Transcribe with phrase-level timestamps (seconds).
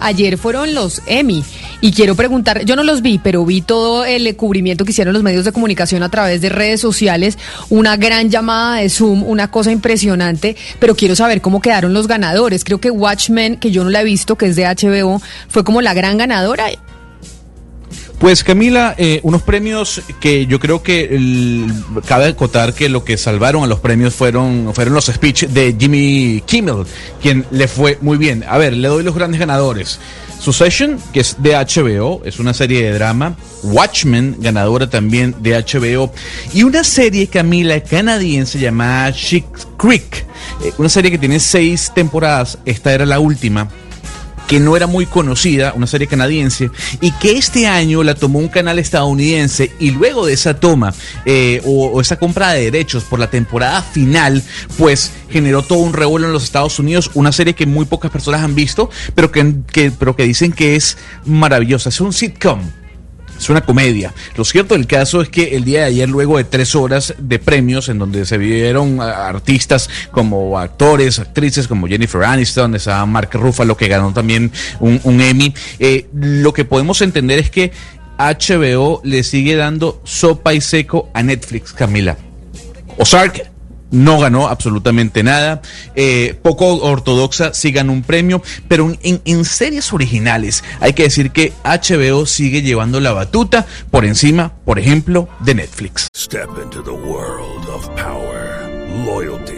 [0.00, 1.42] Ayer fueron los Emmy
[1.80, 5.24] y quiero preguntar, yo no los vi, pero vi todo el cubrimiento que hicieron los
[5.24, 7.36] medios de comunicación a través de redes sociales,
[7.68, 12.62] una gran llamada de Zoom, una cosa impresionante, pero quiero saber cómo quedaron los ganadores.
[12.62, 15.82] Creo que Watchmen, que yo no la he visto, que es de HBO, fue como
[15.82, 16.68] la gran ganadora.
[18.18, 21.64] Pues Camila, eh, unos premios que yo creo que
[22.04, 26.42] cabe acotar que lo que salvaron a los premios fueron, fueron los speech de Jimmy
[26.44, 26.84] Kimmel,
[27.22, 28.44] quien le fue muy bien.
[28.48, 30.00] A ver, le doy los grandes ganadores.
[30.40, 33.36] Succession, que es de HBO, es una serie de drama.
[33.62, 36.12] Watchmen, ganadora también de HBO.
[36.52, 40.26] Y una serie, Camila, canadiense llamada Chick Creek.
[40.64, 42.58] Eh, una serie que tiene seis temporadas.
[42.64, 43.68] Esta era la última
[44.48, 48.48] que no era muy conocida, una serie canadiense, y que este año la tomó un
[48.48, 50.92] canal estadounidense y luego de esa toma
[51.24, 54.42] eh, o, o, esa compra de derechos por la temporada final,
[54.76, 58.42] pues generó todo un revuelo en los Estados Unidos, una serie que muy pocas personas
[58.42, 62.60] han visto, pero que, que, pero que dicen que es maravillosa, es un sitcom.
[63.38, 64.12] Es una comedia.
[64.36, 67.38] Lo cierto del caso es que el día de ayer, luego de tres horas de
[67.38, 73.76] premios, en donde se vieron artistas como actores, actrices como Jennifer Aniston, esa Mark Ruffalo
[73.76, 74.50] que ganó también
[74.80, 77.72] un, un Emmy, eh, lo que podemos entender es que
[78.18, 82.16] HBO le sigue dando sopa y seco a Netflix, Camila.
[82.96, 83.57] Ozark
[83.90, 85.62] no ganó absolutamente nada.
[85.94, 91.30] Eh, poco ortodoxa sí ganó un premio, pero en, en, series originales hay que decir
[91.30, 96.08] que HBO sigue llevando la batuta por encima, por ejemplo, de Netflix.
[96.16, 98.68] Step into the world of power,
[99.04, 99.57] loyalty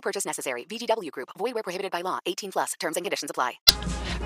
[0.00, 0.64] No purchase necessary.
[0.64, 1.28] VGW Group.
[1.38, 2.18] Void where prohibited by law.
[2.24, 2.72] 18 plus.
[2.78, 3.60] Terms and conditions apply.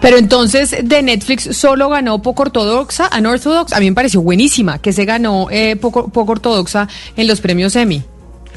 [0.01, 3.73] Pero entonces de Netflix solo ganó poco ortodoxa, Unorthodox.
[3.73, 7.75] A mí me pareció buenísima que se ganó eh, poco, poco ortodoxa en los premios
[7.75, 8.05] Emmy.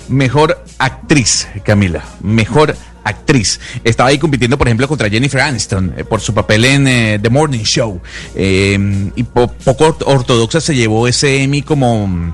[0.10, 2.04] Mejor actriz, Camila.
[2.22, 3.60] Mejor actriz.
[3.84, 7.30] Estaba ahí compitiendo, por ejemplo, contra Jennifer Aniston eh, por su papel en eh, The
[7.30, 8.00] Morning Show.
[8.36, 12.34] Eh, y po poco ortodoxa se llevó ese Emmy como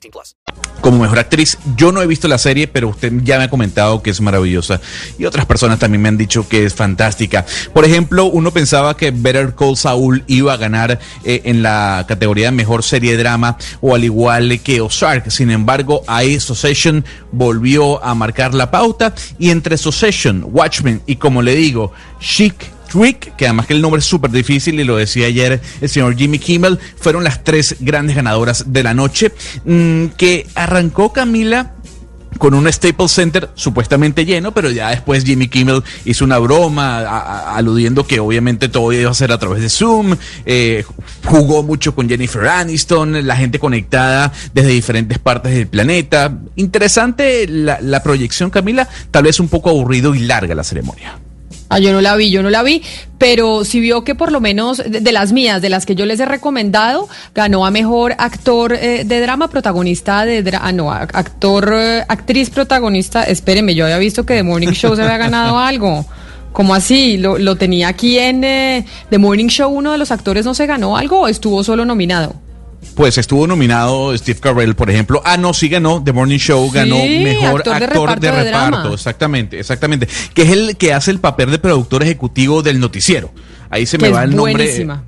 [0.00, 0.36] 18 plus.
[0.80, 4.02] Como mejor actriz, yo no he visto la serie, pero usted ya me ha comentado
[4.02, 4.80] que es maravillosa.
[5.18, 7.44] Y otras personas también me han dicho que es fantástica.
[7.74, 12.46] Por ejemplo, uno pensaba que Better Call Saul iba a ganar eh, en la categoría
[12.46, 15.30] de mejor serie drama, o al igual que Ozark.
[15.30, 19.14] Sin embargo, ahí Succession volvió a marcar la pauta.
[19.38, 22.54] Y entre Succession, Watchmen y como le digo, Chic
[23.36, 26.38] Que además que el nombre es súper difícil y lo decía ayer el señor Jimmy
[26.38, 29.32] Kimmel, fueron las tres grandes ganadoras de la noche,
[29.64, 31.74] mmm, que arrancó Camila
[32.38, 37.00] con un Staples Center supuestamente lleno, pero ya después Jimmy Kimmel hizo una broma
[37.54, 40.84] aludiendo que obviamente todo iba a ser a través de Zoom, eh,
[41.26, 46.38] jugó mucho con Jennifer Aniston, la gente conectada desde diferentes partes del planeta.
[46.56, 51.18] Interesante la, la proyección, Camila, tal vez un poco aburrido y larga la ceremonia.
[51.72, 52.82] Ah, yo no la vi, yo no la vi,
[53.16, 56.04] pero sí vio que por lo menos de, de las mías, de las que yo
[56.04, 60.90] les he recomendado, ganó a mejor actor eh, de drama, protagonista de drama, ah, no,
[60.90, 63.22] actor, eh, actriz protagonista.
[63.22, 66.04] Espéreme, yo había visto que The Morning Show se había ganado algo.
[66.52, 67.18] ¿Cómo así?
[67.18, 69.70] ¿Lo, lo tenía aquí en eh, The Morning Show?
[69.70, 72.34] ¿Uno de los actores no se ganó algo o estuvo solo nominado?
[72.94, 75.22] Pues estuvo nominado Steve Carell, por ejemplo.
[75.24, 76.02] Ah, no, sí ganó.
[76.02, 78.20] The Morning Show ganó sí, mejor actor, de reparto.
[78.20, 78.88] de reparto.
[78.88, 80.08] De exactamente, exactamente.
[80.34, 83.32] Que es el que hace el papel de productor ejecutivo del noticiero.
[83.68, 84.54] Ahí se me va el nombre.
[84.54, 85.04] Buenísima.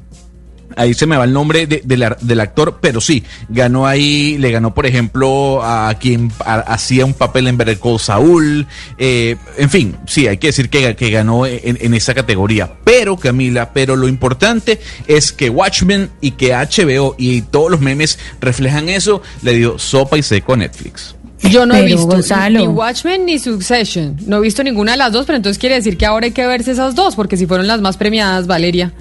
[0.77, 4.37] Ahí se me va el nombre de- de la- del actor, pero sí, ganó ahí,
[4.39, 8.67] le ganó, por ejemplo, a quien hacía un papel en Better Call Saul,
[8.99, 12.73] eh, en fin, sí, hay que decir que, que ganó en, en esa categoría.
[12.85, 18.19] Pero, Camila, pero lo importante es que Watchmen y que HBO y todos los memes
[18.41, 21.15] reflejan eso, le dio sopa y seco a Netflix.
[21.51, 22.61] Yo no he visto Gonzalo.
[22.61, 24.17] ni Watchmen ni Succession.
[24.27, 26.47] No he visto ninguna de las dos, pero entonces quiere decir que ahora hay que
[26.47, 28.93] verse esas dos, porque si fueron las más premiadas, Valeria.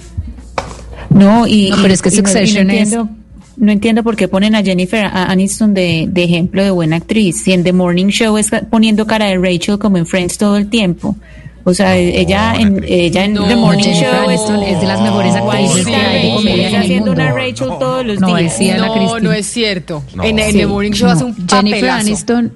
[1.13, 3.10] No, y, No, pero es que y no- y no Succession es- entiendo,
[3.58, 7.44] no entiendo por qué ponen a Jennifer Aniston de, de ejemplo de buena actriz.
[7.44, 10.69] Si en The Morning Show está poniendo cara de Rachel como en Friends todo el
[10.69, 11.16] tiempo.
[11.63, 15.00] O sea, ella en, ella en No, The Morning Jennifer Show Aniston es de las
[15.02, 17.22] mejores actrices que hay comedia en el haciendo mundo.
[17.22, 18.60] una Rachel todos los No, días.
[18.80, 20.02] no, no es cierto.
[20.16, 20.24] No.
[20.24, 20.58] En, en Sí.
[20.58, 22.00] The Morning Show hace un Jennifer papelazo.
[22.00, 22.54] Aniston,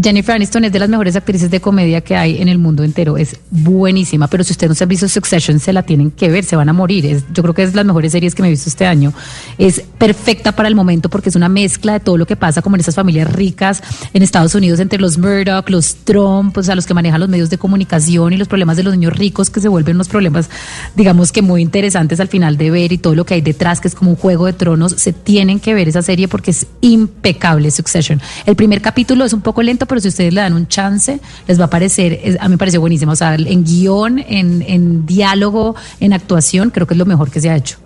[0.00, 3.16] Jennifer Aniston es de las mejores actrices de comedia que hay en el mundo entero.
[3.16, 6.44] Es buenísima, pero si ustedes no se han visto Succession, se la tienen que ver,
[6.44, 7.06] se van a morir.
[7.06, 9.14] Es, yo creo que es de las mejores series que me he visto este año.
[9.56, 12.76] Es perfecta para el momento porque es una mezcla de todo lo que pasa como
[12.76, 13.82] en esas familias ricas
[14.12, 17.48] en Estados Unidos entre los Murdoch, los Trump, o sea, los que manejan los medios
[17.48, 20.50] de comunicación y los problemas de los niños ricos que se vuelven unos problemas,
[20.94, 23.88] digamos que muy interesantes al final de ver y todo lo que hay detrás, que
[23.88, 24.92] es como un juego de tronos.
[24.92, 28.20] Se tienen que ver esa serie porque es impecable Succession.
[28.44, 31.60] El primer capítulo es un poco lento, pero si ustedes le dan un chance, les
[31.60, 33.12] va a parecer, es- a mí me pareció buenísimo.
[33.12, 37.40] O sea, en guion, en, en diálogo, en actuación, creo que es lo mejor que
[37.40, 37.78] se ha hecho.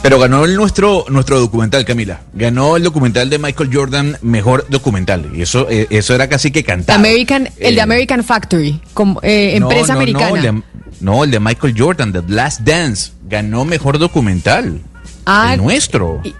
[0.00, 2.20] Pero ganó el nuestro, nuestro documental, Camila.
[2.32, 5.28] Ganó el documental de Michael Jordan, mejor documental.
[5.34, 6.64] Y eso, eh, eso era casi que.
[6.86, 10.28] American, el de Eh, American Factory, como, eh, no, empresa no, americana.
[10.30, 10.62] No el, de,
[11.00, 13.10] no, el de Michael Jordan, The Last Dance.
[13.28, 14.80] Ganó mejor documental.
[15.26, 16.20] Ah, el nuestro.
[16.22, 16.32] Y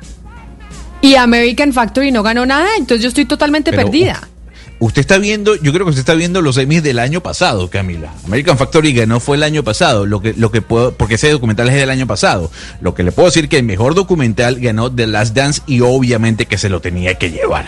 [1.17, 4.29] American Factory no ganó nada, entonces yo estoy totalmente Pero, perdida.
[4.81, 8.13] Usted está viendo, yo creo que usted está viendo los Emmys del año pasado, Camila.
[8.25, 11.69] American Factory ganó fue el año pasado, lo que, lo que puedo, porque ese documental
[11.69, 12.51] es del año pasado.
[12.81, 16.47] Lo que le puedo decir que el mejor documental ganó The Last Dance y obviamente
[16.47, 17.67] que se lo tenía que llevar.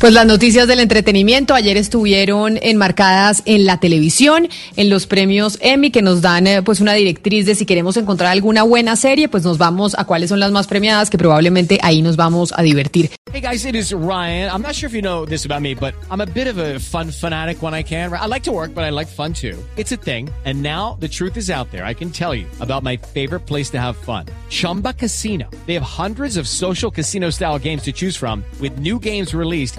[0.00, 5.90] Pues las noticias del entretenimiento ayer estuvieron enmarcadas en la televisión, en los premios Emmy
[5.90, 9.44] que nos dan eh, pues una directriz de si queremos encontrar alguna buena serie, pues
[9.44, 13.10] nos vamos a cuáles son las más premiadas, que probablemente ahí nos vamos a divertir.
[13.30, 14.50] Hey guys, it is Ryan.
[14.50, 16.80] I'm not sure if you know this about me, but I'm a bit of a
[16.80, 18.10] fun fanatic when I can.
[18.10, 19.58] I like to work, but I like fun too.
[19.76, 20.30] It's a thing.
[20.46, 21.84] And now the truth is out there.
[21.84, 24.24] I can tell you about my favorite place to have fun.
[24.48, 25.46] Chumba Casino.
[25.66, 29.78] They have hundreds of social casino style games to choose from with new games released